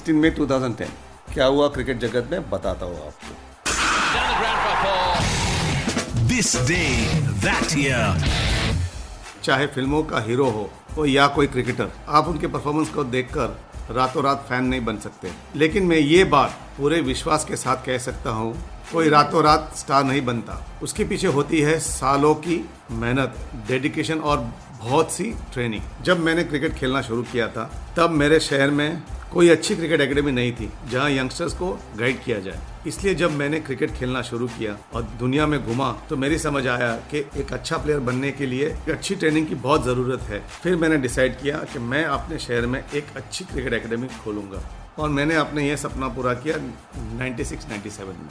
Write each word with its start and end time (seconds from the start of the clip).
16 0.00 0.14
मई 0.14 0.30
2010 0.30 0.90
क्या 1.32 1.46
हुआ 1.46 1.66
क्रिकेट 1.68 1.98
जगत 2.00 2.28
में 2.30 2.50
बताता 2.50 2.86
हूँ 2.86 2.96
आपको। 3.06 3.32
दिस 6.28 6.50
डे 6.68 6.84
दैट 7.44 7.74
ईयर 7.78 8.22
चाहे 9.44 9.66
फ़िल्मों 9.66 10.02
का 10.02 10.20
हीरो 10.20 10.46
हो 10.50 10.70
हो 10.96 11.04
या 11.06 11.26
कोई 11.34 11.46
क्रिकेटर 11.46 11.90
आप 12.08 12.28
उनके 12.28 12.46
परफॉर्मेंस 12.46 12.88
को 12.88 13.04
देखकर 13.06 13.94
रातों 13.94 14.22
रात 14.24 14.44
फ़ैन 14.48 14.64
नहीं 14.64 14.84
बन 14.84 14.96
सकते। 14.98 15.30
लेकिन 15.56 15.86
मैं 15.86 15.96
ये 15.96 16.24
बात 16.34 16.50
पूरे 16.78 17.00
विश्वास 17.02 17.44
के 17.44 17.56
साथ 17.56 17.76
कह 17.86 17.98
सकता 17.98 18.30
हूँ 18.30 18.52
कोई 18.92 19.08
रातों 19.08 19.42
रात 19.44 19.72
स्टार 19.76 20.04
नहीं 20.04 20.24
बनता। 20.24 20.54
उसके 20.82 21.04
पीछे 21.04 21.26
होती 21.28 21.60
है 21.60 21.78
सालों 21.80 22.34
की 22.46 22.56
मेहनत 22.92 23.34
डेडिकेशन 23.68 24.18
और 24.20 24.38
बहुत 24.82 25.12
सी 25.12 25.24
ट्रेनिंग 25.52 25.82
जब 26.04 26.20
मैंने 26.20 26.44
क्रिकेट 26.44 26.74
खेलना 26.74 27.02
शुरू 27.02 27.22
किया 27.22 27.48
था 27.48 27.64
तब 27.96 28.10
मेरे 28.20 28.40
शहर 28.40 28.70
में 28.70 29.02
कोई 29.32 29.48
अच्छी 29.48 29.74
क्रिकेट 29.76 30.00
एकेडमी 30.00 30.32
नहीं 30.32 30.52
थी, 30.52 30.68
जहाँ 30.90 31.10
यंगस्टर्स 31.10 31.52
को 31.54 31.68
गाइड 31.98 32.22
किया 32.24 32.38
जाए। 32.38 32.60
इसलिए 32.86 33.14
जब 33.14 33.32
मैंने 33.32 33.60
क्रिकेट 33.60 33.90
खेलना 33.94 34.22
शुरू 34.22 34.46
किया 34.48 34.76
और 34.94 35.02
दुनिया 35.18 35.46
में 35.46 35.58
घुमा 35.64 35.90
तो 36.08 36.16
मेरी 36.16 36.38
समझ 36.38 36.66
आया 36.66 36.90
कि 37.10 37.18
एक 37.40 37.52
अच्छा 37.52 37.76
प्लेयर 37.76 38.00
बनने 38.00 38.30
के 38.32 38.46
लिए 38.46 38.66
एक 38.66 38.90
अच्छी 38.90 39.14
ट्रेनिंग 39.14 39.46
की 39.46 39.54
बहुत 39.56 39.84
ज़रूरत 39.84 40.22
है। 40.22 40.40
फिर 40.62 40.76
मैंने 40.76 40.96
डिसाइड 40.96 41.40
किया 41.40 41.58
कि 41.72 41.78
मैं 41.78 42.04
अपने 42.06 42.38
शहर 42.38 42.66
में 42.66 42.82
एक 42.82 43.16
अच्छी 43.16 43.44
क्रिकेट 43.44 43.72
एकेडमी 43.72 44.08
खोलूँगा। 44.24 44.62
और 44.98 45.08
मैंने 45.08 45.34
अपने 45.36 45.68
यह 45.68 45.76
सपना 45.76 46.08
पूरा 46.08 46.34
किया 46.36 46.56
96-97 47.18 48.06
में। 48.08 48.28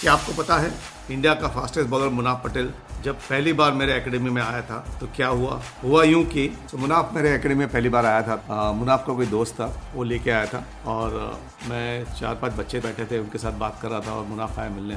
क्या 0.00 0.12
आपको 0.12 0.32
पता 0.32 0.56
है, 0.58 0.72
इंडिया 1.10 1.34
का 1.34 1.48
फास्टेस्ट 1.50 1.88
बॉलर 1.90 2.08
मुनाफ 2.10 2.44
पटेल 2.44 2.72
जब 3.04 3.16
पहली 3.18 3.52
बार 3.52 3.72
मेरे 3.72 3.92
एकेडमी 3.94 4.30
में 4.30 4.40
आया 4.42 4.60
था 4.62 4.78
तो 5.00 5.06
क्या 5.16 5.28
हुआ? 5.28 5.60
हुआ 5.84 6.02
यूँ 6.04 6.24
कि 6.24 6.46
तो 6.70 6.78
मुनाफ 6.78 7.12
मेरे 7.14 7.34
एकेडमी 7.34 7.58
में 7.58 7.68
पहली 7.68 7.88
बार 7.88 8.06
आया 8.06 8.22
था। 8.22 8.34
आ, 8.50 8.72
मुनाफ 8.72 9.06
का 9.06 9.14
कोई 9.14 9.26
दोस्त 9.26 9.54
था 9.54 9.66
वो 9.94 10.02
लेके 10.02 10.30
आया 10.30 10.46
था 10.46 10.64
और 10.86 11.16
आ, 11.20 11.68
मैं 11.68 12.04
चार 12.14 12.34
पाँच 12.34 12.52
बच्चे 12.52 12.80
बैठे 12.80 13.04
थे 13.04 13.18
उनके 13.18 13.38
साथ 13.38 13.58
बात 13.58 13.78
कर 13.82 13.88
रहा 13.88 14.00
था 14.00 14.12
और 14.12 14.24
मुनाफ 14.26 14.58
आया 14.58 14.70
मिलने। 14.70 14.96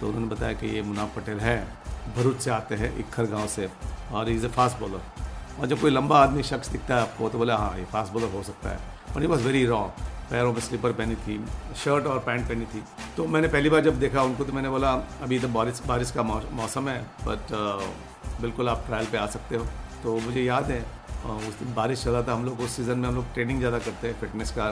तो 0.00 0.06
उन्होंने 0.06 0.26
बताया 0.26 0.52
कि 0.52 0.74
ये 0.76 0.82
मुनाफ 0.82 1.16
पटेल 1.16 1.38
है 1.40 1.56
भरूच 2.16 2.40
से 2.40 2.50
आते 2.50 2.74
हैं 2.74 2.96
इक्खर 2.98 3.26
गाँव 3.26 3.46
से 3.46 3.68
और 4.12 4.28
इज़ 4.30 4.46
ए 4.46 4.48
फास्ट 4.48 4.78
बॉलर 4.80 5.60
और 5.60 5.66
जब 5.66 5.80
कोई 5.80 5.90
लंबा 5.90 6.18
आदमी 6.18 6.42
शख्स 6.42 6.68
दिखता 6.68 6.94
है 6.94 7.02
आपको 7.02 7.28
तो 7.28 7.38
बोले 7.38 7.52
हाँ 7.52 7.74
ये 7.78 7.84
फास्ट 7.92 8.12
बॉलर 8.12 8.32
हो 8.34 8.42
सकता 8.42 8.70
है। 8.70 8.78
और 9.14 9.22
ये 9.22 9.28
वॉज़ 9.28 9.42
वेरी 9.42 9.64
रॉ 9.66 9.86
पैरों 10.30 10.52
में 10.52 10.60
स्लीपर 10.60 10.92
पहनी 10.92 11.14
थी, 11.16 11.38
शर्ट 11.84 12.06
और 12.06 12.18
पैंट 12.20 12.48
पहनी 12.48 12.64
थी। 12.66 12.82
तो 13.16 13.26
मैंने 13.26 13.48
पहली 13.48 13.70
बार 13.70 13.80
जब 13.82 13.98
देखा 14.00 14.22
उनको 14.22 14.44
तो 14.44 14.52
मैंने 14.52 14.68
बोला, 14.70 14.92
अभी 15.22 15.38
तो 15.38 15.48
बारिश 15.50 15.82
बारिश 15.86 16.10
का 16.10 16.22
मौसम 16.22 16.88
है 16.88 17.00
बट 17.22 17.56
बिल्कुल 18.40 18.68
आप 18.68 18.84
ट्रायल 18.86 19.06
पे 19.06 19.18
आ 19.18 19.26
सकते 19.28 19.56
हो। 19.56 19.66
तो 20.02 20.18
मुझे 20.20 20.42
याद 20.42 20.70
है 20.70 20.84
उस 21.24 21.58
दिन 21.58 21.72
बारिश 21.74 22.02
चल 22.04 22.10
रहा 22.10 22.22
था, 22.22 22.32
हम 22.34 22.44
लोग 22.44 22.60
उस 22.60 22.70
सीज़न 22.76 22.98
में 22.98 23.08
हम 23.08 23.14
लोग 23.14 23.32
ट्रेनिंग 23.34 23.58
ज़्यादा 23.58 23.78
करते 23.78 24.08
हैं 24.08 24.14
फिटनेस 24.20 24.50
का 24.58 24.66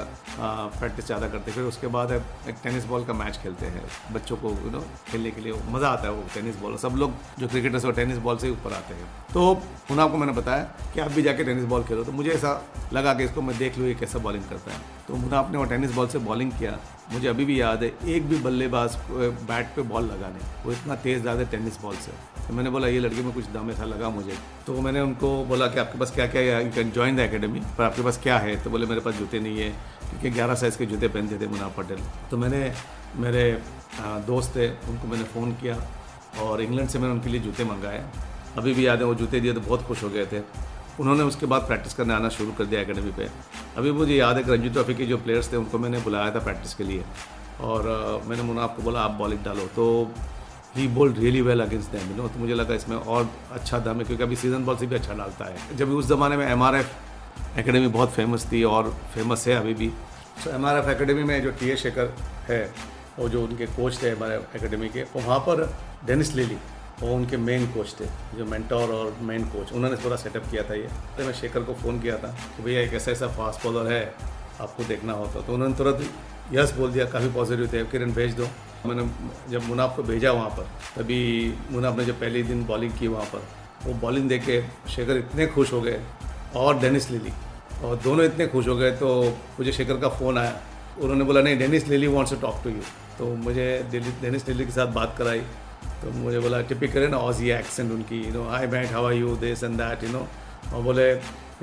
प्रैक्टिस 0.79 1.07
ज़्यादा 1.07 1.29
करते 1.29 1.51
हैं। 1.51 1.57
फिर 1.57 1.65
उसके 1.65 1.87
बाद 1.95 2.11
एक 2.13 2.57
टेनिस 2.63 2.85
बॉल 2.87 3.05
का 3.05 3.13
मैच 3.13 3.37
खेलते 3.43 3.67
हैं, 3.67 3.83
बच्चों 4.13 4.37
को 4.37 4.51
यू 4.65 4.71
नो 4.71 4.81
खेलने 5.11 5.31
के 5.31 5.41
लिए 5.41 5.53
मज़ा 5.69 5.89
आता 5.89 6.09
है 6.09 6.13
वो 6.15 6.25
टेनिस 6.35 6.57
बॉल 6.57 6.77
सब 6.79 6.97
लोग 6.97 7.13
जो 7.39 7.49
क्रिकेटर्स 7.49 7.85
वो 7.85 7.91
टेनिस 7.93 8.19
बॉल 8.19 8.39
से 8.39 8.47
ही 8.47 8.53
ऊपर 8.53 8.73
आते 8.75 8.95
हैं। 8.95 9.07
तो 9.33 9.49
उन्हें 9.51 10.05
आपको 10.05 10.19
मैंने 10.19 10.33
बताया 10.33 10.63
कि 10.95 11.01
आप 11.01 11.11
भी 11.13 11.23
जाके 11.23 11.45
टेनिस 11.45 11.65
बॉल 11.67 11.85
खेलो। 11.85 12.05
तो 12.05 12.13
मुझे 12.13 12.31
ऐसा 12.31 12.61
लगा 12.93 13.15
कि 13.15 13.25
इसको 13.25 13.43
मैं 13.43 13.57
देख 13.59 13.79
लूँ, 13.79 13.87
ये 13.89 13.95
कैसा 13.95 14.19
बॉलिंग 14.19 14.45
करता 14.45 14.73
है। 14.73 14.81
तो 15.09 15.17
मुना 15.17 15.39
आपने 15.39 15.59
वो 15.59 15.65
टेनिस 15.65 15.93
बॉल 15.93 16.09
से 16.09 16.19
बॉलिंग 16.21 16.51
किया। 16.53 16.79
मुझे 17.13 17.29
अभी 17.29 17.45
भी 17.45 17.61
याद 17.61 17.83
है, 17.83 17.93
एक 18.07 18.29
भी 18.29 18.37
बल्लेबाज 18.41 18.97
बैट 19.11 19.75
पे 19.77 19.83
बॉल 19.85 20.05
लगा 20.05 20.29
नहीं 20.29 20.65
वो 20.65 20.73
इतना 20.73 20.95
तेज़ 20.97 21.21
ज़्यादा 21.23 21.43
टेनिस 21.53 21.81
बॉल 21.83 21.97
से। 21.97 22.13
तो 22.47 22.55
मैंने 22.55 22.71
बोला, 22.71 22.89
ये 22.89 23.01
लड़के 23.01 23.23
में 23.23 23.33
कुछ 23.33 23.47
दम 23.55 23.71
ऐसा 23.71 23.85
लगा 23.85 24.09
मुझे। 24.11 24.37
तो 24.67 24.81
मैंने 24.83 25.01
उनको 25.01 25.45
बोला 25.45 25.67
कि, 25.67 25.79
आपके 25.81 25.99
पास 25.99 26.15
क्या 26.15 26.27
क्या 26.27 26.43
है? 26.43 26.65
You 26.65 26.73
can 26.73 26.91
join 26.93 27.17
the 27.17 27.21
academy 27.21 27.61
पर 27.79 27.85
आपके 27.85 28.03
पास 28.03 28.21
क्या 28.23 28.39
है? 28.39 28.57
तो 28.65 28.71
बोले, 28.71 28.87
मेरे 28.87 29.01
पास 29.01 29.15
जूते 29.15 29.41
नहीं 29.41 29.61
है। 29.61 29.71
क्योंकि 30.11 30.31
ग्यारह 30.31 30.55
साइज़ 30.55 30.79
के 30.79 30.87
जूते 30.87 31.09
पहनते 31.09 31.39
थे 31.41 31.47
मुनाफ 31.49 31.77
पटेल। 31.77 31.99
तो 32.31 32.37
मैंने, 32.37 32.73
मेरे 33.17 33.45
दोस्त 34.27 34.57
थे, 34.57 34.69
उनको 34.91 35.09
मैंने 35.09 35.25
फ़ोन 35.35 35.53
किया 35.53 35.77
और 36.43 36.63
इंग्लैंड 36.63 36.89
से 36.89 36.99
मैंने 36.99 37.15
उनके 37.15 37.31
लिए 37.31 37.41
जूते 37.41 37.65
मंगाए। 37.65 38.05
अभी 38.59 38.75
भी 38.75 38.87
याद 38.87 38.99
है, 38.99 39.05
वो 39.05 39.15
जूते 39.15 39.41
दिए 39.41 39.53
तो 39.53 39.61
बहुत 39.61 39.83
खुश 39.83 40.03
हो 40.05 40.09
गए 40.11 40.27
थे। 40.27 40.41
उन्होंने 41.01 41.23
उसके 41.23 41.47
बाद 41.47 41.63
प्रैक्टिस 41.63 41.95
करने 41.95 42.15
आना 42.15 42.29
शुरू 42.29 42.53
कर 42.53 42.65
दिया 42.65 42.81
एकेडमी 42.81 43.11
पे। 43.13 43.29
अभी 43.77 43.93
मुझे 43.93 44.15
याद 44.15 44.37
है 44.37 44.43
कि 44.43 44.51
रणजी 44.51 44.69
ट्रॉफी 44.71 44.95
के 44.95 45.07
जो 45.07 45.19
प्लेयर्स 45.19 45.53
थे 45.53 45.57
उनको 45.57 45.79
मैंने 45.79 45.99
बुलाया 46.01 46.35
था 46.35 46.41
प्रैक्टिस 46.41 46.75
के 46.75 46.85
लिए। 46.85 47.05
और 47.61 47.87
अ, 47.87 48.29
मैंने 48.29 48.43
मुनाफ 48.43 48.77
को 48.77 48.83
बोला 48.83 49.01
आप 49.01 49.11
बॉलिंग 49.19 49.45
डालो। 49.45 49.67
तो 49.77 49.87
he 50.77 50.87
bowled 50.89 51.19
really 51.19 51.41
well 51.43 51.61
against 51.61 51.91
them 51.93 52.17
no 52.17 52.29
तो 52.29 52.41
मुझे 52.41 52.55
लगा 52.55 52.75
इसमें 52.75 52.97
और 52.97 53.29
अच्छा 53.53 53.79
दम 53.79 53.99
है 53.99 54.05
क्योंकि 54.05 54.23
अभी 54.23 54.37
सीज़न 54.37 54.65
बॉल 54.65 54.77
से 54.77 54.87
भी 54.87 54.95
अच्छा 54.95 55.15
डालता 55.15 55.45
है। 55.45 55.77
जब 55.77 55.91
उस 55.93 56.07
ज़माने 56.09 56.37
में 56.37 56.47
एम 56.47 56.63
आर 56.63 56.77
एफ़ 56.77 57.59
एकेडमी 57.59 57.89
बहुत 57.89 58.13
फ़ेमस 58.13 58.47
थी 58.53 58.63
और 58.65 58.91
फ़ेमस 59.15 59.47
है 59.49 59.55
अभी 59.55 59.75
भी। 59.75 59.89
So 60.45 60.51
M 60.51 60.67
R 60.67 60.79
F 60.79 60.89
academy 60.91 61.25
में 61.25 61.43
जो 61.43 61.51
टी 61.61 61.71
ए 61.71 61.77
शेखर 61.77 62.15
है 62.49 62.63
और 63.21 63.29
जो 63.29 63.43
उनके 63.45 63.67
कोच 63.67 64.03
थे 64.03 64.11
हमारे 64.11 64.37
एकेडमी 64.57 64.89
के 64.89 65.03
वहाँ 65.17 65.39
पर 65.49 65.65
डेनिस 66.07 66.35
लिली 66.35 66.57
वो 67.03 67.15
उनके 67.15 67.37
मेन 67.39 67.67
कोच 67.67 67.95
थे, 68.01 68.07
जो 68.37 68.45
मेंटोर 68.47 68.91
और 68.95 69.17
मेन 69.23 69.45
कोच 69.51 69.73
उन्होंने 69.73 69.97
पूरा 70.03 70.17
सेटअप 70.17 70.51
किया 70.51 70.63
था 70.63 70.75
ये। 70.75 70.89
तो 71.17 71.25
मैं 71.25 71.33
शेखर 71.35 71.63
को 71.63 71.75
फ़ोन 71.77 72.01
किया 72.01 72.17
था 72.19 72.29
कि 72.57 72.63
भैया 72.63 72.81
एक 72.81 72.95
ऐसा 72.95 73.11
ऐसा 73.11 73.29
फास्ट 73.29 73.65
बॉलर 73.65 73.93
है, 73.93 74.03
आपको 74.61 74.85
देखना 74.85 75.13
होता 75.15 75.41
तो। 75.41 75.55
उन्होंने 75.55 75.75
तुरंत 75.75 76.11
यस 76.53 76.73
बोल 76.75 76.93
दिया, 76.93 77.05
काफ़ी 77.07 77.29
पॉजिटिव 77.33 77.73
थे। 77.73 77.85
किरण, 77.87 78.13
भेज 78.13 78.35
दो। 78.37 78.49
मैंने 78.87 79.03
जब 79.51 79.67
मुनाफ 79.67 79.97
को 79.97 80.03
भेजा 80.03 80.33
वहाँ 80.33 80.49
पर, 80.51 80.69
तभी 80.97 81.21
मुनाफ 81.71 81.99
ने 81.99 82.05
जब 82.05 82.21
पहले 82.21 82.43
दिन 82.43 82.65
बॉलिंग 82.67 82.93
की 82.99 83.09
वहाँ 83.09 83.25
पर, 83.27 83.43
वो 83.85 83.95
बॉलिंग 84.01 84.29
देख 84.29 84.45
के 84.47 84.61
शेखर 84.91 85.17
इतने 85.17 85.47
खुश 85.47 85.73
हो 85.73 85.81
गए 85.81 86.01
और 86.57 86.79
डेनिस 86.79 87.11
लिली 87.11 87.33
और 87.85 87.97
दोनों 88.05 88.25
इतने 88.25 88.47
खुश 88.47 88.69
हो 88.69 88.77
गए 88.77 88.91
तो 88.97 89.09
मुझे 89.59 89.73
शेखर 89.73 89.97
का 89.97 90.09
फ़ोन 90.11 90.39
आया। 90.39 90.61
उन्होंने 91.01 91.25
बोला, 91.25 91.41
नहीं 91.43 91.59
Dennis 91.59 91.87
Lillee 91.89 92.07
wants 92.07 92.33
to 92.33 92.41
talk 92.41 92.61
to 92.65 92.71
you 92.71 92.83
तो 93.19 93.35
मुझे 93.45 93.67
डेनिस 93.93 94.49
लिली 94.49 94.65
के 94.65 94.73
साथ 94.73 94.93
बात 94.95 95.15
कराई। 95.19 95.43
तो 96.03 96.11
मुझे 96.13 96.39
बोला, 96.41 96.61
टिपिकल 96.63 97.01
है 97.03 97.09
ना 97.11 97.17
ऑजी 97.19 97.51
एक्सेंट 97.51 97.91
उनकी 97.93 98.23
you 98.25 98.33
know 98.33 98.49
I 98.51 98.87
how 98.87 99.05
are 99.07 99.13
you 99.13 99.37
this 99.37 99.63
and 99.65 99.77
that 99.79 100.05
you 100.05 100.11
know 100.13 100.27
और 100.75 100.83
बोले 100.83 101.11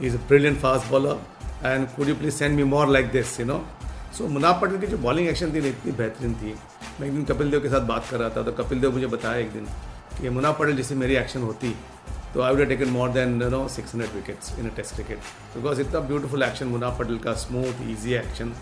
is 0.07 0.15
a 0.15 0.19
brilliant 0.27 0.57
fast 0.59 0.91
bowler 0.91 1.19
and 1.65 1.87
could 1.95 2.09
you 2.09 2.15
please 2.15 2.35
send 2.35 2.55
me 2.55 2.63
more 2.73 2.87
like 2.89 3.11
this 3.11 3.39
you 3.39 3.45
know 3.45 3.63
so 4.17 4.27
Munaf 4.27 4.61
Patel 4.61 4.79
की 4.81 4.87
जो 4.87 4.97
bowling 4.97 5.27
action 5.29 5.53
थी 5.53 5.61
ना, 5.61 5.67
इतनी 5.67 5.91
बेहतरीन 5.91 6.33
थी। 6.35 6.55
मैं 6.99 7.07
एक 7.07 7.13
दिन 7.13 7.23
कपिल 7.25 7.51
देव 7.51 7.59
के 7.61 7.69
साथ 7.69 7.81
बात 7.87 8.07
कर 8.11 8.17
रहा 8.19 8.29
था 8.29 8.43
तो 8.43 8.51
कपिल 8.63 8.79
देव 8.81 8.91
मुझे 8.91 9.07
बताया 9.07 9.37
एक 9.41 9.51
दिन 9.53 9.65
कि 10.21 10.29
मुनाफ 10.29 10.59
पटेल 10.59 10.77
जैसे 10.77 10.95
मेरी 10.95 11.15
एक्शन 11.15 11.41
होती 11.41 11.75
तो 12.33 12.41
I 12.41 12.55
would 12.55 12.67
taken 12.69 12.89
more 12.95 13.09
than 13.09 13.41
you 13.41 13.49
know 13.49 13.67
six 13.75 13.93
hundred 13.95 14.15
wickets 14.15 14.57
in 14.59 14.69
a 14.69 14.75
test 14.75 14.95
cricket 14.95 15.17
because 15.55 15.81
इतना 15.81 15.99
ब्यूटीफुल 16.09 16.43
एक्शन 16.43 16.67
मुनाफ 16.67 16.99
पटेल 16.99 17.17
का 17.19 17.33
smooth 17.45 17.87
easy 17.91 18.13
action 18.15 18.53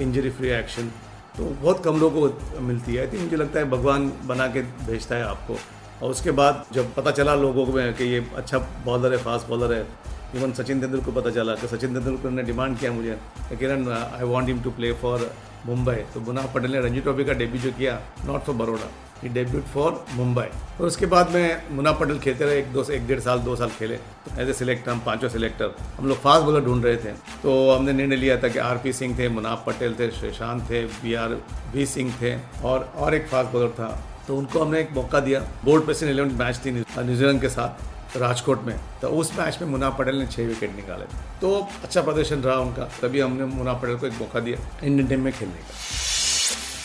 injury 0.00 0.30
free 0.40 0.48
action 0.48 0.90
तो 1.36 1.44
बहुत 1.62 1.82
कम 1.84 2.00
लोगों 2.00 2.28
को 2.28 2.60
मिलती 2.60 2.94
है। 2.94 3.00
आई 3.00 3.12
थिंक 3.12 3.22
मुझे 3.22 3.36
लगता 3.36 3.58
है 3.58 3.70
भगवान 3.70 4.12
बना 4.26 4.46
के 4.46 4.62
भेजता 4.86 5.16
है 5.16 5.24
आपको। 5.24 5.56
और 6.02 6.10
उसके 6.10 6.30
बाद 6.30 6.64
जब 6.72 6.94
पता 6.94 7.10
चला 7.10 7.34
लोगों 7.34 7.66
को 7.66 7.72
में 7.72 7.94
कि 7.94 8.04
ये 8.04 8.24
अच्छा 8.36 8.58
बॉलर 8.84 9.12
है 9.12 9.18
फास्ट 9.24 9.48
बॉलर 9.48 9.74
है 9.74 9.86
इवन 10.34 10.52
सचिन 10.52 10.80
तेंदुलकर 10.80 11.04
को 11.06 11.12
पता 11.12 11.30
चला 11.30 11.54
कि 11.54 11.68
सचिन 11.68 11.94
तेंदुलकर 11.94 12.30
ने 12.30 12.42
डिमांड 12.42 12.78
किया 12.78 12.92
मुझे 12.92 13.18
Kiran 13.58 13.88
I 13.88 14.24
want 14.24 14.48
him 14.48 14.62
to 14.62 14.70
play 14.70 14.92
for 15.02 15.30
Mumbai 15.66 15.94
तो 16.14 16.20
मुनाफ 16.20 16.54
पटेल 16.54 16.72
ने 16.72 16.80
रणजी 16.80 17.00
ट्रॉफी 17.00 17.24
का 17.24 17.32
डेब्यू 17.32 17.60
जो 17.62 17.72
किया 17.78 18.00
north 18.26 18.48
of 18.48 18.56
Baroda 18.56 18.90
he 19.22 19.28
debut 19.28 19.64
for 19.66 20.04
Mumbai 20.12 20.42
और 20.80 20.86
उसके 20.86 21.06
बाद 21.06 21.30
में 21.30 21.62
मुना 21.70 21.92
पटेल 21.92 22.18
खेलते 22.18 22.44
रहे, 22.44 22.58
एक 22.58 22.72
दो 22.72 22.84
एक 22.84 23.06
डेढ़ 23.06 23.20
साल, 23.20 23.38
दो 23.38 23.56
साल 23.56 23.70
खेले। 23.70 23.98
एज 24.38 24.48
ए 24.48 24.52
सिलेक्टर 24.52 24.90
हम 24.90 25.00
पाँचों 25.06 25.28
सिलेक्टर 25.28 25.74
हम 25.96 26.06
लोग 26.08 26.18
फास्ट 26.18 26.44
बॉलर 26.44 26.64
ढूंढ 26.64 26.84
रहे 26.84 26.96
थे। 26.96 27.12
तो 27.42 27.70
हमने 27.70 27.92
निर्णय 27.92 28.16
लिया 28.16 28.36
था 28.36 28.48
कि 28.48 28.58
आर 28.60 28.78
पी 28.78 28.92
सिंह 28.92 29.18
थे, 29.18 29.28
मुनाफ 29.28 29.64
पटेल 29.66 29.94
थे 29.98 30.10
श्रीशांत 30.10 30.62
थे 30.70 30.84
बी 30.84 31.14
आर 31.16 31.36
वी 31.74 31.86
सिंह 31.86 32.14
थे 32.22 32.36
और 32.64 32.92
और 32.96 33.14
एक 33.14 33.26
फास्ट 33.28 33.52
बॉलर 33.52 33.70
था। 33.78 33.88
तो 34.26 34.36
उनको 34.36 34.64
हमने 34.64 34.80
एक 34.80 34.92
मौका 34.94 35.20
दिया। 35.20 35.40
बोर्ड 35.64 35.84
प्रेसिडेंट 35.84 36.14
इलेवन 36.14 36.36
मैच 36.38 36.60
थी 36.64 36.70
न्यूजीलैंड 36.70 37.40
के 37.40 37.48
साथ, 37.48 38.16
राजकोट 38.16 38.62
में। 38.64 38.76
तो 39.02 39.08
उस 39.10 39.32
मैच 39.38 39.58
में 39.62 39.68
मुना 39.68 39.88
पटेल 39.90 40.16
ने 40.16 40.26
छः 40.26 40.46
विकेट 40.46 40.74
निकाले। 40.76 41.04
तो 41.40 41.56
अच्छा 41.84 42.02
प्रदर्शन 42.02 42.42
रहा 42.42 42.58
उनका। 42.58 42.88
तभी 43.02 43.20
हमने 43.20 43.44
मुना 43.46 43.72
पटेल 43.74 43.96
को 43.96 44.06
एक 44.06 44.20
मौका 44.20 44.40
दिया 44.40 44.58
इंडियन 44.82 45.08
टीम 45.08 45.20
में 45.20 45.32
खेलने 45.32 45.54
का। 45.54 45.74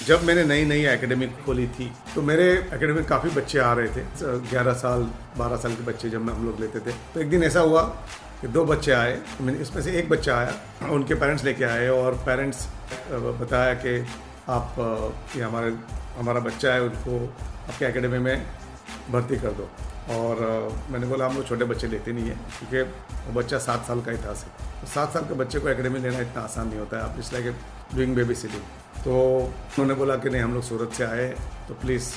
जब 0.07 0.23
मैंने 0.23 0.43
नई 0.45 0.65
नई 0.65 0.83
एकेडमी 0.85 1.27
खोली 1.45 1.67
थी 1.75 1.91
तो 2.13 2.21
मेरे 2.21 2.43
एकेडमी 2.51 2.93
में 2.93 3.05
काफ़ी 3.05 3.29
बच्चे 3.31 3.59
आ 3.59 3.71
रहे 3.73 3.87
थे। 3.87 4.01
ग्यारह 4.49 4.73
साल, 4.75 5.01
बारह 5.37 5.57
साल 5.57 5.75
के 5.75 5.83
बच्चे 5.83 6.09
जब 6.09 6.21
मैं 6.21 6.33
हम 6.33 6.45
लोग 6.45 6.59
लेते 6.59 6.79
थे। 6.79 6.91
तो 7.13 7.19
एक 7.21 7.29
दिन 7.29 7.43
ऐसा 7.43 7.59
हुआ 7.61 7.81
कि 8.41 8.47
दो 8.47 8.65
बच्चे 8.65 8.91
आए 8.91 9.17
मैंने 9.41 9.59
इसमें 9.59 9.81
से 9.81 9.91
एक 9.99 10.09
बच्चा 10.09 10.35
आया, 10.37 10.53
उनके 10.91 11.15
पेरेंट्स 11.15 11.43
लेके 11.43 11.63
आए 11.65 11.87
और 11.89 12.15
पेरेंट्स 12.25 12.67
बताया 13.11 13.73
कि 13.75 13.97
आप 14.49 14.75
ये 15.35 15.41
हमारे, 15.41 15.73
हमारा 16.17 16.39
बच्चा 16.41 16.73
है, 16.73 16.81
उनको 16.81 17.17
आपके 17.69 17.85
एकेडमी 17.85 18.19
में 18.19 18.45
भर्ती 19.11 19.37
कर 19.37 19.51
दो। 19.51 19.69
और 20.13 20.45
मैंने 20.91 21.07
बोला, 21.07 21.25
हम 21.25 21.35
लोग 21.35 21.47
छोटे 21.47 21.65
बच्चे 21.65 21.87
लेते 21.87 22.11
नहीं 22.13 22.29
हैं, 22.29 22.39
क्योंकि 22.59 22.81
वो 23.27 23.41
बच्चा 23.41 23.57
सात 23.59 23.85
साल 23.87 24.01
का 24.01 24.11
ही 24.11 24.17
था 24.17 24.33
से 24.35 24.47
तो 24.81 24.87
सात 24.87 25.13
साल 25.13 25.23
के 25.23 25.33
बच्चे 25.35 25.59
को 25.59 25.69
एकेडमी 25.69 25.99
लेना 25.99 26.19
इतना 26.21 26.41
आसान 26.43 26.67
नहीं 26.67 26.79
होता 26.79 26.97
है। 26.97 27.03
आप 27.03 27.19
इसलिए 27.19 27.43
कि 27.43 27.95
डूइंग 27.95 28.15
बेबी 28.15 28.35
सिटिंग 28.35 28.63
तो 29.05 29.13
उन्होंने 29.13 29.93
बोला 29.93 30.15
कि 30.17 30.29
नहीं, 30.29 30.41
हम 30.41 30.53
लोग 30.53 30.63
सूरत 30.63 30.93
से 30.93 31.03
आए 31.05 31.27
तो 31.67 31.73
प्लीज़ 31.81 32.07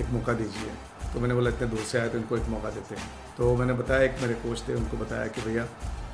एक 0.00 0.10
मौका 0.12 0.32
दीजिए। 0.32 0.70
तो 1.12 1.20
मैंने 1.20 1.34
बोला, 1.34 1.50
इतने 1.50 1.66
दूर 1.68 1.84
से 1.84 1.98
आए 1.98 2.08
तो 2.08 2.18
इनको 2.18 2.36
एक 2.36 2.48
मौका 2.48 2.70
देते 2.70 2.94
हैं। 2.94 3.08
तो 3.36 3.54
मैंने 3.56 3.72
बताया, 3.74 4.02
एक 4.02 4.20
मेरे 4.22 4.34
कोच 4.42 4.62
थे, 4.68 4.74
उनको 4.74 4.96
बताया 4.96 5.26
कि 5.26 5.42
भैया 5.42 5.62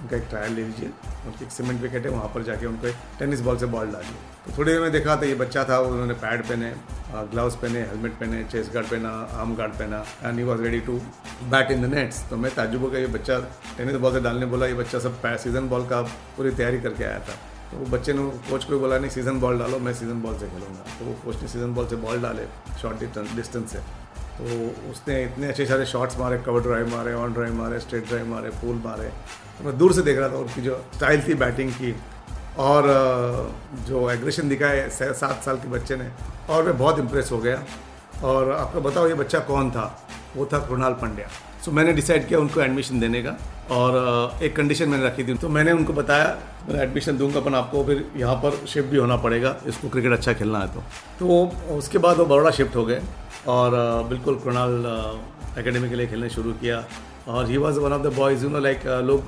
उनका 0.00 0.16
एक 0.16 0.22
ट्रायल 0.30 0.52
ले 0.52 0.62
लीजिए, 0.62 0.88
उनकी 1.26 1.44
एक 1.44 1.50
सीमेंट 1.50 1.80
विकेट 1.82 2.06
है, 2.06 2.10
वहाँ 2.10 2.30
पर 2.34 2.42
जाके 2.42 2.66
उनको 2.66 2.86
एक 2.86 2.94
टेनिस 3.18 3.40
बॉल 3.40 3.56
से 3.58 3.66
बॉल 3.66 3.86
डालिए। 3.92 4.16
तो 4.46 4.56
थोड़ी 4.58 4.70
देर 4.70 4.80
में 4.80 4.90
देखा 4.92 5.16
था 5.16 5.26
ये 5.26 5.34
बच्चा 5.34 5.64
था, 5.64 5.78
उन्होंने 5.80 6.14
पैड 6.14 6.42
पहने 6.44 6.72
ग्लव्स 7.32 7.56
पहने 7.56 7.80
हेलमेट 7.82 8.12
पहने 8.20 8.42
चेस्ट 8.52 8.72
गार्ड 8.72 8.86
पहना 8.86 9.10
आर्म 9.40 9.54
गार्ड 9.56 9.72
पहना 9.72 10.04
and 10.24 10.38
he 10.38 10.44
was 10.44 10.62
ready 10.62 10.80
to 10.86 10.98
bat 11.50 11.70
in 11.70 11.82
the 11.82 11.92
nets 11.94 12.22
तो 12.30 12.36
मैं 12.36 12.54
ताजुबों 12.54 12.90
का 12.90 12.98
ये 12.98 13.06
बच्चा 13.16 13.38
टेनिस 13.76 13.96
बॉल 13.96 14.12
से 14.12 14.20
डालने 14.20 14.46
बोला, 14.46 14.66
ये 14.66 14.74
बच्चा 14.74 14.98
सब 14.98 15.20
सीज़न 15.36 15.68
बॉल 15.68 15.86
का 15.86 16.00
पूरी 16.36 16.50
तैयारी 16.52 16.80
करके 16.80 17.04
आया 17.04 17.18
था। 17.18 17.34
तो 17.34 17.55
वो 17.76 17.86
बच्चे 17.90 18.12
ने 18.12 18.22
कोच 18.50 18.64
को 18.64 18.78
बोला, 18.78 18.98
नहीं 18.98 19.10
सीज़न 19.10 19.40
बॉल 19.40 19.58
डालो, 19.58 19.78
मैं 19.78 19.92
सीज़न 19.94 20.22
बॉल 20.22 20.38
से 20.38 20.46
खेलूँगा. 20.46 20.82
तो 20.98 21.04
वो 21.04 21.12
कोच 21.24 21.40
ने 21.42 21.48
सीज़न 21.48 21.74
बॉल 21.74 21.86
से 21.86 21.96
बॉल 21.96 22.22
डाले 22.22 22.46
शॉर्ट 22.82 23.04
डिस्टेंस 23.36 23.70
से। 23.72 23.78
तो 24.38 24.44
उसने 24.90 25.22
इतने 25.24 25.48
अच्छे 25.48 25.66
सारे 25.66 25.86
शॉट्स 25.86 26.18
मारे 26.18 26.38
कवर 26.38 26.60
ड्राइव 26.62 26.88
मारे 26.88 27.12
ऑन 27.14 27.32
ड्राइव 27.32 27.54
मारे 27.54 27.80
स्ट्रेट 27.80 28.06
ड्राइव 28.08 28.26
मारे 28.26 28.50
पुल 28.62 28.82
मारे। 28.84 29.08
तो 29.58 29.64
मैं 29.64 29.76
दूर 29.78 29.92
से 29.92 30.02
देख 30.02 30.18
रहा 30.18 30.28
था 30.28 30.36
उनकी 30.36 30.62
जो 30.62 30.82
स्टाइल 30.94 31.22
थी 31.28 31.34
बैटिंग 31.34 31.72
की 31.72 31.94
और 32.58 32.82
जो 33.86 34.10
एग्रेशन 34.10 34.48
दिखाए 34.48 34.88
सात 34.90 35.42
साल 35.44 35.56
के 35.56 35.68
बच्चे 35.68 35.96
ने। 35.96 36.10
और 36.50 36.64
मैं 36.64 36.76
बहुत 36.78 36.98
इम्प्रेस 36.98 37.32
हो 37.32 37.38
गया। 37.38 37.62
और 38.24 38.50
आपको 38.52 38.80
बताओ, 38.80 39.08
ये 39.08 39.14
बच्चा 39.14 39.38
कौन 39.48 39.70
था? 39.70 39.84
वो 40.36 40.46
था 40.52 40.58
कृणाल 40.58 40.92
पंड्या। 40.92 41.28
सो 41.66 41.72
मैंने 41.72 41.92
डिसाइड 41.92 42.26
किया 42.28 42.38
उनको 42.38 42.60
एडमिशन 42.60 43.00
देने 43.00 43.22
का 43.22 43.30
और 43.74 44.44
एक 44.44 44.54
कंडीशन 44.56 44.88
मैंने 44.88 45.04
रखी 45.04 45.24
थी। 45.24 45.34
तो 45.34 45.48
मैंने 45.48 45.72
उनको 45.72 45.92
बताया, 45.92 46.26
मैं 46.68 46.80
एडमिशन 46.82 47.16
दूँगा 47.18 47.40
अपन 47.40 47.54
आपको 47.54 47.82
फिर 47.84 48.04
यहाँ 48.16 48.34
पर 48.44 48.58
शिफ्ट 48.66 48.88
भी 48.90 48.96
होना 48.96 49.16
पड़ेगा। 49.24 49.54
इसको 49.68 49.88
क्रिकेट 49.88 50.12
अच्छा 50.12 50.32
खेलना 50.32 50.58
है 50.58 50.68
तो। 50.74 50.82
तो 51.18 51.76
उसके 51.76 51.98
बाद 51.98 52.16
वो 52.16 52.26
बड़ोड़ा 52.26 52.50
शिफ्ट 52.58 52.76
हो 52.76 52.84
गए 52.84 53.00
और 53.48 53.74
बिल्कुल 54.10 54.34
कृणाल 54.44 54.72
एकेडमी 55.58 55.88
के 55.88 55.96
लिए 55.96 56.06
खेलने 56.06 56.28
शुरू 56.30 56.52
किया। 56.62 56.84
और 57.28 57.50
he 57.50 57.56
was 57.56 57.78
one 57.80 57.92
of 57.92 58.02
the 58.02 58.14
boys 58.16 58.44
you 58.44 58.50
know 58.50 58.58
like 58.60 58.86
लोग 59.04 59.24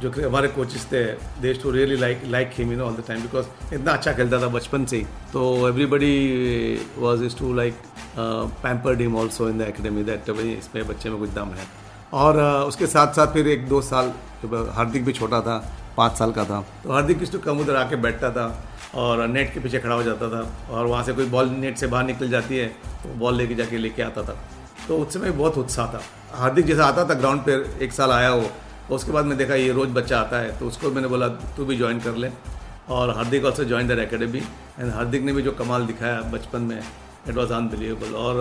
जो 0.00 0.10
हमारे 0.18 0.48
कोचेस 0.48 0.86
थे 0.92 1.04
देश 1.42 1.62
to 1.62 1.70
really 1.70 1.96
like 1.96 2.22
like 2.28 2.50
him 2.58 2.72
you 2.72 2.78
know 2.78 2.84
all 2.84 2.94
the 2.94 3.04
time 3.08 3.22
because 3.22 3.74
इतना 3.74 3.92
अच्छा 3.92 4.12
खेलता 4.12 4.40
था 4.42 4.48
बचपन 4.50 4.84
से 4.84 4.96
ही। 4.96 5.04
तो 5.32 5.68
everybody 5.68 6.14
was 6.98 7.24
is 7.24 7.38
to 7.38 7.52
like 7.54 7.74
pampered 8.18 9.00
him 9.00 9.16
also 9.16 9.48
in 9.48 9.58
the 9.58 9.62
academy 9.62 10.02
that 10.04 10.30
भाई, 10.30 10.52
इसमें 10.52 10.86
बच्चे 10.88 11.10
में 11.10 11.18
कुछ 11.18 11.30
दम 11.32 11.48
है। 11.50 11.66
और 12.14 12.40
उसके 12.68 12.86
साथ 12.88 13.12
साथ 13.14 13.32
फिर 13.32 13.48
एक 13.48 13.68
दो 13.68 13.80
साल 13.82 14.12
हार्दिक 14.74 15.04
भी 15.04 15.12
छोटा 15.12 15.40
था, 15.40 15.56
पाँच 15.96 16.16
साल 16.18 16.32
का 16.32 16.44
था 16.44 16.64
तो 16.84 16.92
हार्दिक 16.92 17.18
किस 17.18 17.34
कम 17.36 17.58
उधर 17.60 17.76
आके 17.76 17.96
बैठता 17.98 18.30
था 18.30 18.46
और 18.94 19.26
नेट 19.28 19.52
के 19.54 19.60
पीछे 19.60 19.78
खड़ा 19.78 19.94
हो 19.94 20.02
जाता 20.02 20.28
था 20.28 20.40
और 20.70 20.86
वहाँ 20.86 21.02
से 21.04 21.12
कोई 21.12 21.26
बॉल 21.28 21.48
नेट 21.50 21.76
से 21.78 21.86
बाहर 21.86 22.04
निकल 22.04 22.28
जाती 22.30 22.56
है 22.56 22.66
तो 23.02 23.14
बॉल 23.18 23.34
लेके 23.34 23.54
जाके 23.54 23.78
लेके 23.78 24.02
आता 24.02 24.22
था। 24.22 24.36
तो 24.88 24.98
उस 24.98 25.12
समय 25.14 25.30
बहुत 25.32 25.58
उत्साह 25.58 25.86
था। 25.86 26.00
हार्दिक 26.34 26.66
जैसा 26.66 26.84
आता 26.84 27.04
था 27.04 27.14
ग्राउंड 27.14 27.40
पर 27.40 27.78
एक 27.82 27.92
साल 27.92 28.10
आया 28.12 28.32
वो 28.34 28.50
उसके 28.94 29.12
बाद 29.12 29.24
मैं 29.24 29.36
देखा 29.38 29.54
ये 29.54 29.72
रोज़ 29.72 29.90
बच्चा 29.90 30.18
आता 30.20 30.38
है 30.38 30.58
तो 30.58 30.66
उसको 30.66 30.90
मैंने 30.90 31.08
बोला, 31.08 31.28
तू 31.28 31.64
भी 31.64 31.76
ज्वाइन 31.76 32.00
कर 32.00 32.16
ले। 32.16 32.30
और 32.90 33.14
Hardik 33.16 33.44
also 33.44 33.64
join 33.64 33.88
the 33.88 33.98
academy 34.00 34.38
and 34.38 34.92
Hardik 34.92 35.22
ने 35.22 35.32
भी 35.32 35.42
जो 35.42 35.52
कमाल 35.54 35.86
दिखाया 35.86 36.20
बचपन 36.32 36.62
में 36.62 36.82
इट 37.30 37.36
वॉज़ 37.36 37.52
अनबिलीवेबल 37.52 38.14
और 38.16 38.34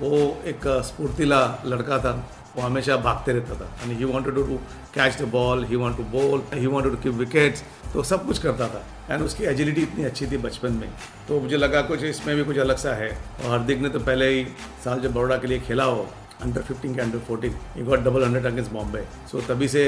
वो 0.00 0.16
एक 0.46 0.66
स्फूर्तिला 0.86 1.38
लड़का 1.66 1.98
था, 1.98 2.12
वो 2.56 2.62
हमेशा 2.62 2.96
भागते 2.98 3.32
रहता 3.32 3.54
था। 3.54 3.70
And 3.82 3.98
he 3.98 4.04
wanted 4.04 4.34
to 4.34 4.56
catch 4.94 5.20
the 5.20 5.28
ball 5.32 5.64
he 5.64 5.76
want 5.76 5.96
to 5.96 6.02
bowl 6.12 6.42
he 6.54 6.66
wanted 6.66 6.92
to 6.92 6.98
keep 7.02 7.14
wickets 7.14 7.62
तो 7.92 8.02
सब 8.02 8.26
कुछ 8.26 8.38
करता 8.38 8.68
था। 8.68 8.84
एंड 9.10 9.22
उसकी 9.22 9.44
एजिलिटी 9.44 9.82
इतनी 9.82 10.04
अच्छी 10.04 10.26
थी 10.26 10.36
बचपन 10.38 10.72
में। 10.72 10.88
तो 11.28 11.40
मुझे 11.40 11.56
लगा 11.56 11.80
कुछ 11.82 12.02
इसमें 12.04 12.34
भी 12.36 12.44
कुछ 12.44 12.58
अलग 12.58 12.76
सा 12.76 12.94
है। 12.94 13.10
और 13.10 13.50
हार्दिक 13.50 13.80
ने 13.80 13.88
तो 13.88 14.00
पहले 14.00 14.28
ही 14.28 14.44
साल 14.84 15.00
जब 15.00 15.14
बड़ोड़ा 15.14 15.36
के 15.36 15.46
लिए 15.46 15.60
खेला 15.60 15.84
हो 15.84 16.06
अंडर 16.42 16.62
15 16.62 16.94
के 16.94 17.00
under 17.00 17.18
14 17.28 17.52
he 17.76 17.82
got 17.84 18.00
double 18.04 18.24
hundred 18.24 18.46
against 18.46 18.72
Bombay 18.72 19.02
so 19.30 19.40
तभी 19.48 19.68
से 19.68 19.82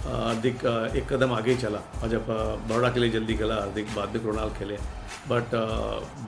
हार्दिक 0.00 0.64
एक 0.96 1.06
कदम 1.12 1.32
आगे 1.32 1.50
ही 1.50 1.56
चला। 1.58 1.78
और 2.02 2.08
जब 2.08 2.26
बड़ोड़ा 2.68 2.88
के 2.90 3.00
लिए 3.00 3.10
जल्दी 3.10 3.34
खेला, 3.34 3.54
हार्दिक, 3.54 3.86
बाद 3.96 4.08
में 4.08 4.22
क्रोनाल 4.22 4.50
खेले। 4.58 4.76
But 5.28 5.54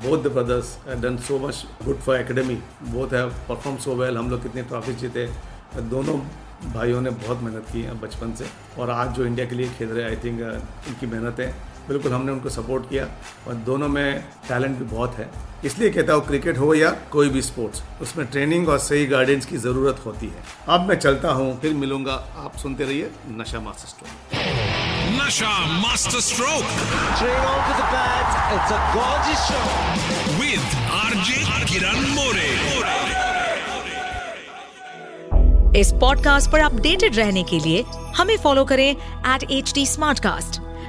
both 0.04 0.22
the 0.24 0.32
brothers 0.32 0.76
done 1.02 1.16
so 1.28 1.38
much 1.38 1.66
good 1.84 1.98
for 2.00 2.16
academy 2.16 2.54
both 2.88 3.14
have 3.14 3.30
perform 3.48 3.76
so 3.84 3.94
well 3.96 4.16
हम 4.16 4.30
लोग 4.30 4.42
कितने 4.42 4.62
ट्रॉफी 4.72 4.94
जीते। 5.02 5.28
दोनों 5.90 6.18
भाइयों 6.72 7.00
ने 7.02 7.10
बहुत 7.22 7.42
मेहनत 7.42 7.66
की 7.72 7.82
बचपन 8.02 8.32
से। 8.34 8.46
और 8.80 8.90
आज 8.90 9.14
जो 9.16 9.24
इंडिया 9.26 9.46
के 9.46 9.54
लिए 9.54 9.68
खेल 9.78 9.88
रहे 9.88 10.04
आई 10.04 10.16
थिंक 10.24 10.40
इनकी 10.40 11.06
मेहनत 11.06 11.40
है। 11.40 11.54
बिल्कुल 11.88 12.12
हमने 12.12 12.32
उनको 12.32 12.48
सपोर्ट 12.50 12.88
किया 12.90 13.06
और 13.48 13.54
दोनों 13.66 13.88
में 13.88 14.20
टैलेंट 14.48 14.78
भी 14.78 14.84
बहुत 14.86 15.14
है। 15.18 15.30
इसलिए 15.64 15.90
कहता 15.90 16.12
हूँ 16.12 16.26
क्रिकेट 16.26 16.58
हो 16.58 16.72
या 16.74 16.90
कोई 17.12 17.28
भी 17.28 17.42
स्पोर्ट्स 17.42 17.82
उसमें 18.02 18.26
ट्रेनिंग 18.26 18.68
और 18.68 18.78
सही 18.78 19.06
गाइडेंस 19.06 19.46
की 19.46 19.56
ज़रूरत 19.58 20.02
होती 20.06 20.26
है। 20.26 20.42
अब 20.68 20.88
मैं 20.88 20.96
चलता 20.96 21.30
हूँ 21.32 21.58
फिर 21.60 21.74
मिलूँगा 21.74 22.14
आप 22.44 22.56
सुनते 22.56 22.84
रहिए 22.84 23.10
Nasha 23.38 23.60
master 23.60 23.88
stroke. 23.88 24.10
Nasha 25.20 25.52
master 25.80 26.20
stroke. 26.20 26.64
With 30.40 30.60
RJ 30.94 31.40
Kiran 31.64 32.06
More 32.10 32.54
इस 35.80 35.90
पॉडकास्ट 35.92 36.50
पर 36.50 36.60
अपडेटेड 36.60 37.16
रहने 37.16 37.42
के 37.42 37.58
लिए 37.58 37.84
हमें 38.16 38.36
फॉलो 38.42 38.64
करें 38.64 38.90
एट 38.90 39.50
एच 39.50 39.72
डी 39.74 39.86